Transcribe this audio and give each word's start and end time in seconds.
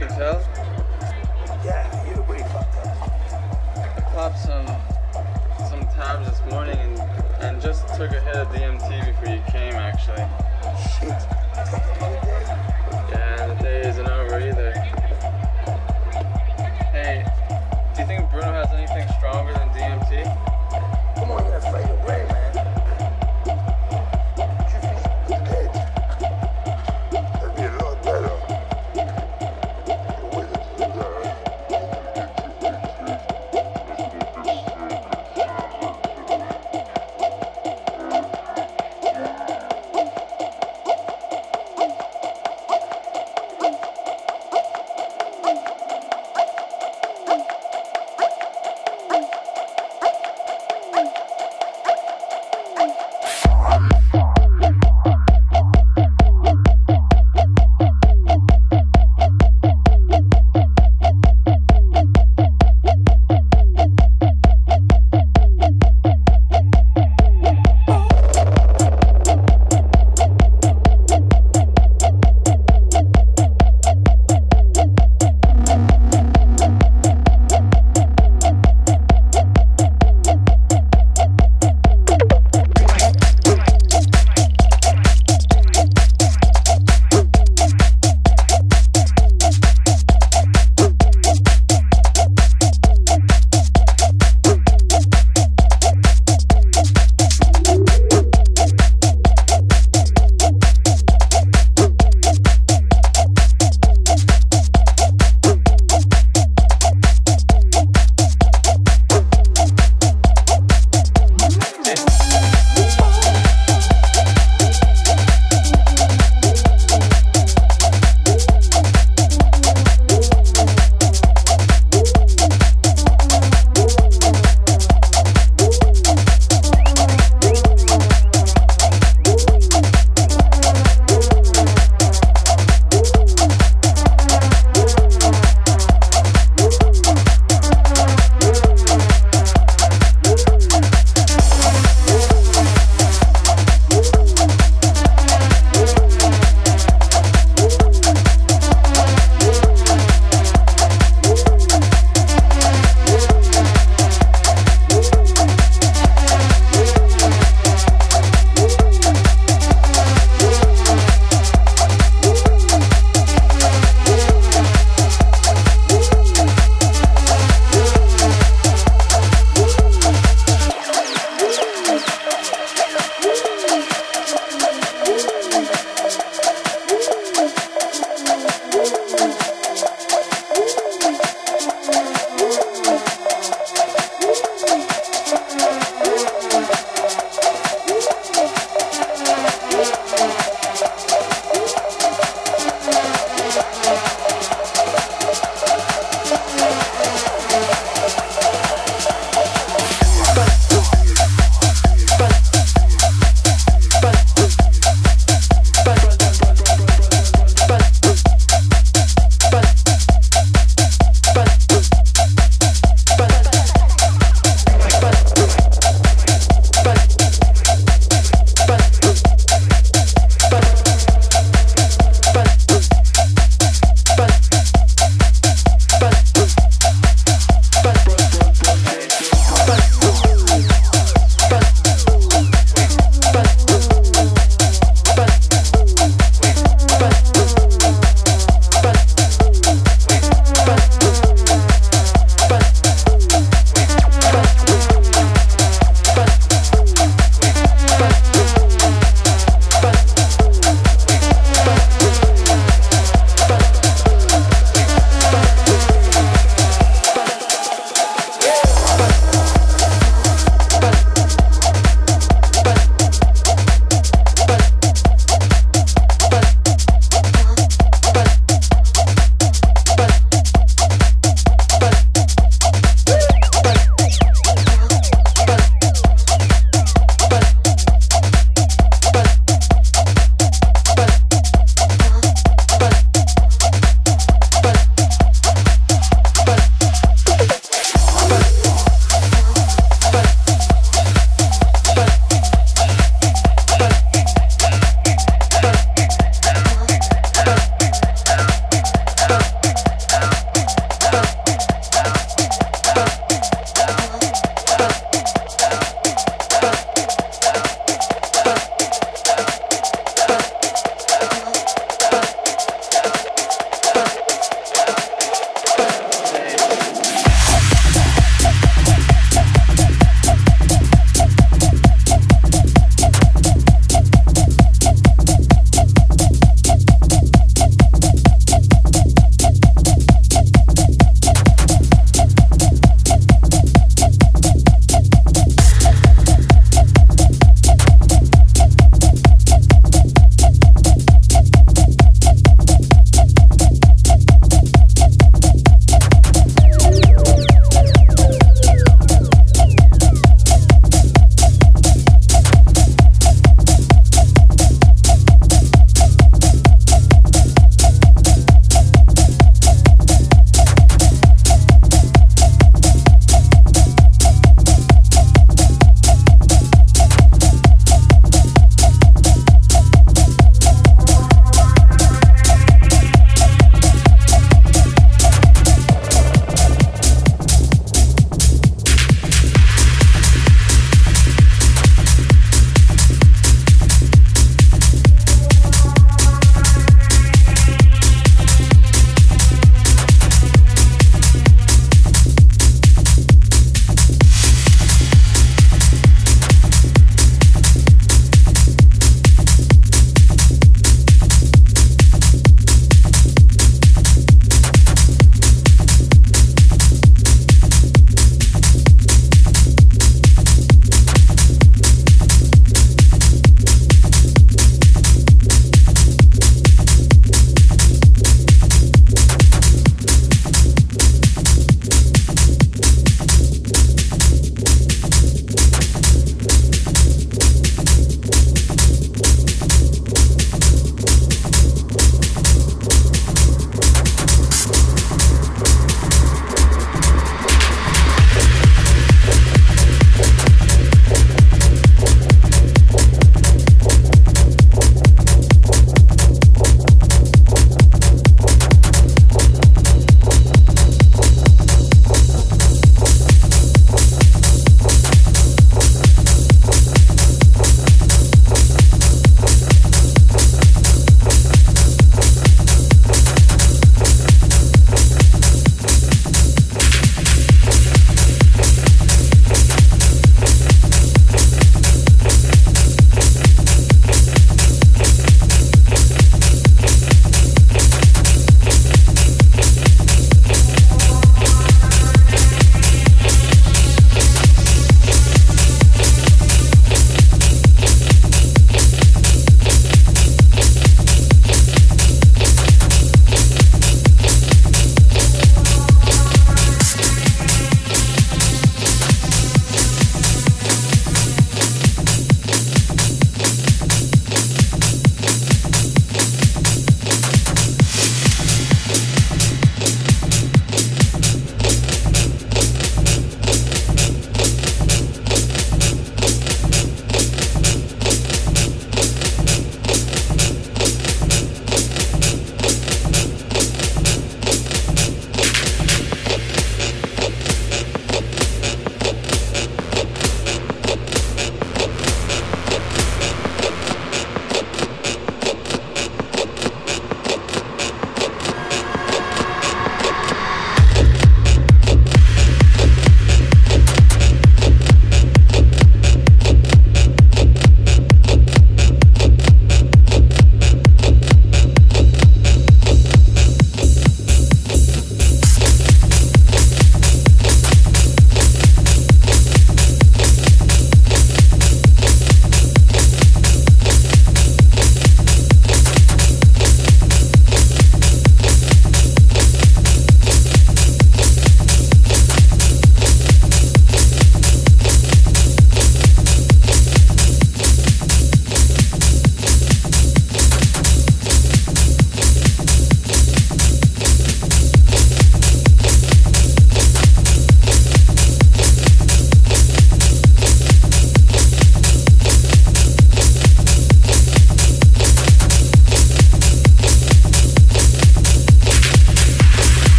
can 0.00 0.08
tell. 0.16 0.40
Yeah, 1.62 2.08
you're 2.08 2.22
pretty 2.22 2.42
fucked 2.44 2.86
up. 2.86 2.96
I 3.76 4.00
popped 4.14 4.38
some 4.38 4.66
some 5.68 5.80
tabs 5.94 6.26
this 6.26 6.50
morning 6.50 6.78
and, 6.78 6.98
and 7.42 7.60
just 7.60 7.86
took 7.96 8.10
a 8.10 8.20
hit 8.20 8.34
of 8.34 8.50
the 8.50 8.64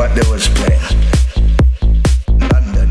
what 0.00 0.14
they 0.14 0.30
was 0.30 0.48
playing. 0.56 0.80
London. 2.48 2.88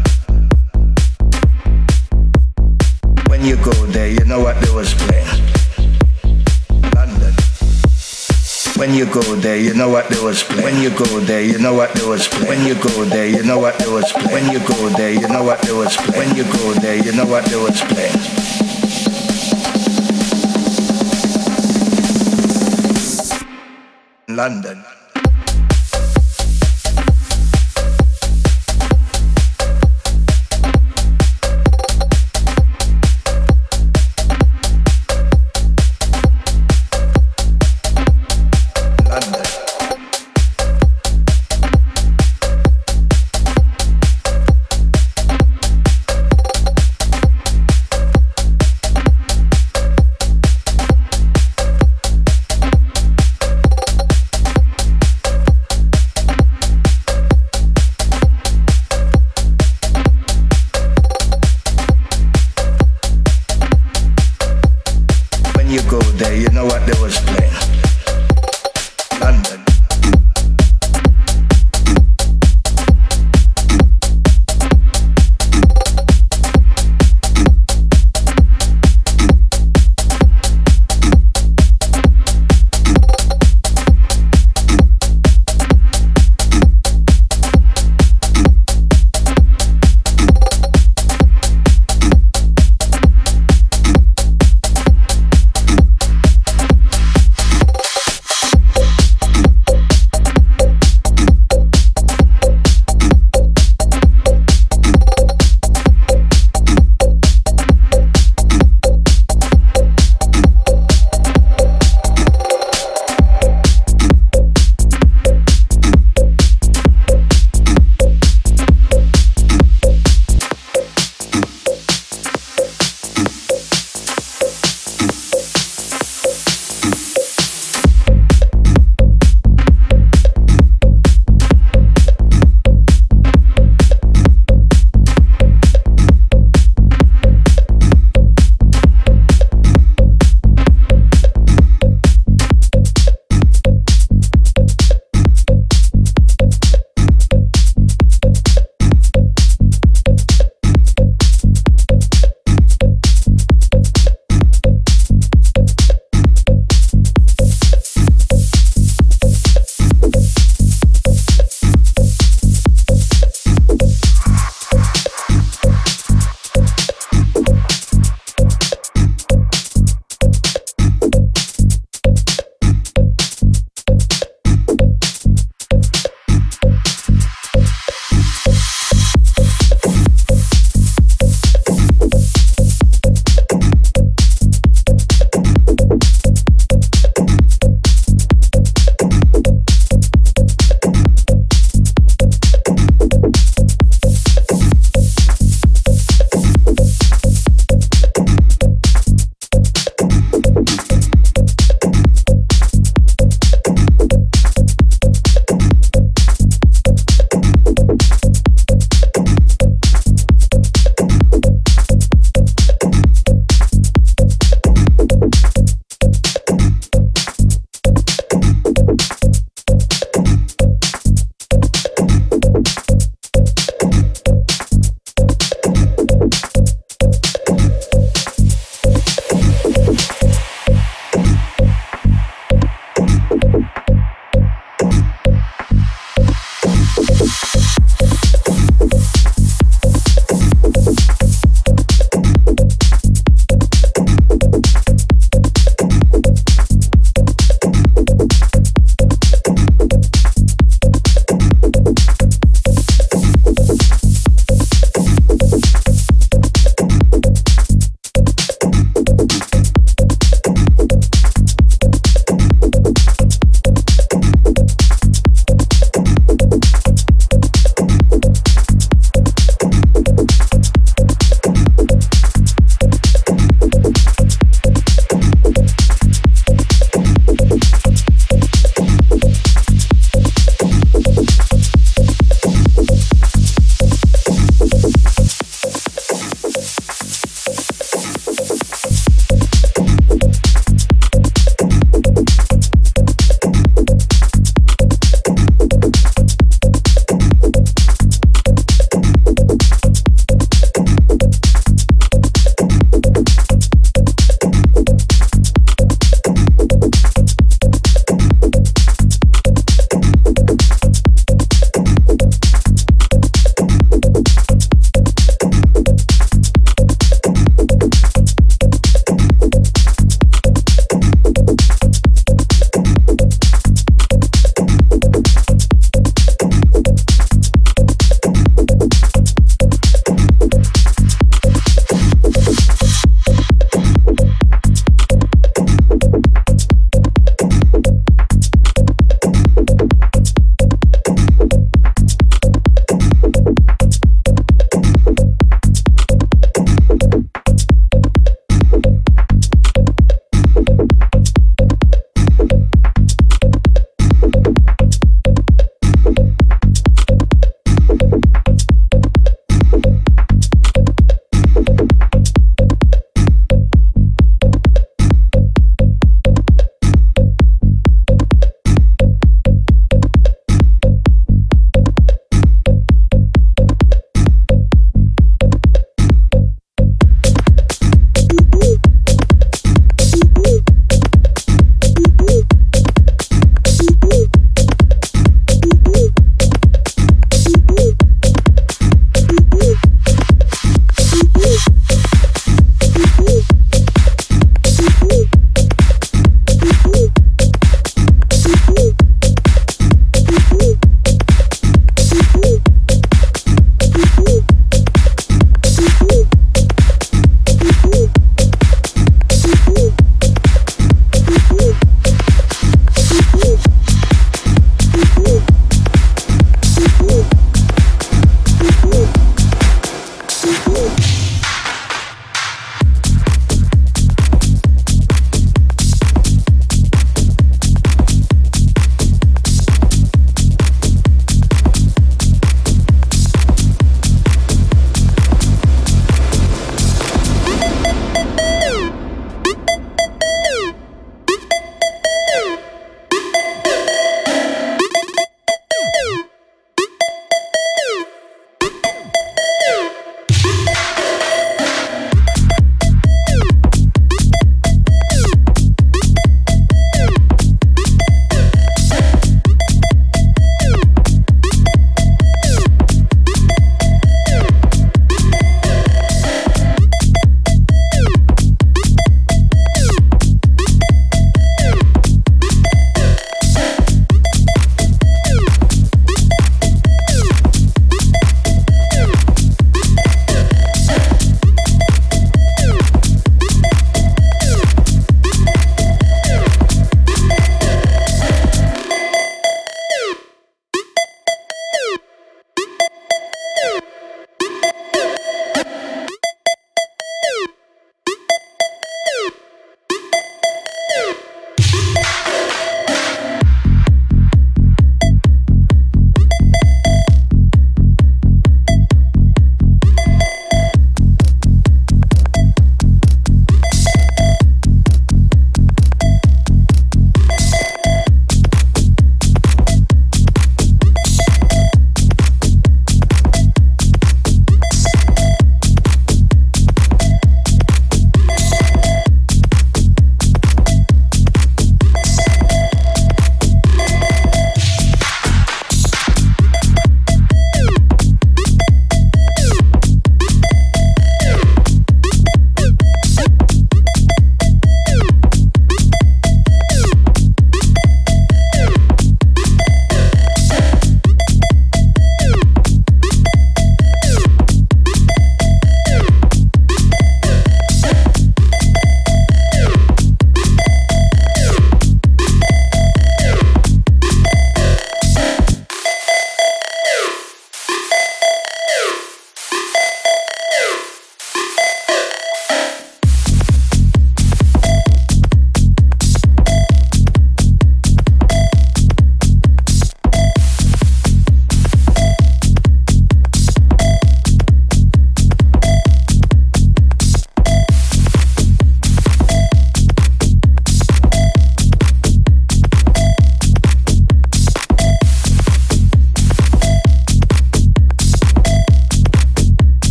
When 3.29 3.43
you 3.43 3.55
go 3.55 3.73
there, 3.87 4.09
you 4.09 4.23
know 4.25 4.39
what 4.41 4.61
they 4.61 4.69
was 4.69 4.93
playing. 4.93 5.25
London. 6.93 7.33
When 8.77 8.93
you 8.93 9.07
go 9.07 9.25
there, 9.41 9.57
you 9.57 9.73
know 9.73 9.89
what 9.89 10.07
they 10.09 10.21
was 10.21 10.43
playing. 10.43 10.63
When 10.63 10.83
you 10.83 10.91
go 10.91 11.19
there, 11.21 11.41
you 11.43 11.57
know 11.57 11.73
what 11.73 11.95
they 11.95 12.05
was 12.05 12.27
playing. 12.27 12.47
When 12.47 12.67
you 12.67 12.75
go 12.75 13.03
there, 13.05 13.25
you 13.27 13.41
know 13.41 13.57
what 13.57 13.79
they 13.79 13.89
was 13.89 14.11
playing. 14.11 14.31
When 14.31 14.53
you 14.53 14.59
go 14.59 14.89
there, 14.89 15.11
you 15.11 15.27
know 15.27 15.43
what 15.43 15.63
they 15.63 15.73
was 15.73 15.97
playing. 15.97 16.29
When 16.29 16.37
you 16.37 16.43
go 16.43 16.73
there, 16.75 17.03
you 17.03 17.11
know 17.13 17.25
what 17.25 17.43
they 17.45 17.57
was 17.57 17.81
playing. 17.89 18.13
London. 24.27 24.77
London. 24.77 24.88